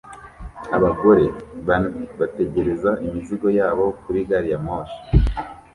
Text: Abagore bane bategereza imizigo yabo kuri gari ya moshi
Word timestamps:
Abagore 0.77 1.25
bane 1.67 1.89
bategereza 2.19 2.91
imizigo 3.05 3.47
yabo 3.59 3.85
kuri 4.01 4.19
gari 4.29 4.47
ya 4.53 4.59
moshi 4.65 4.99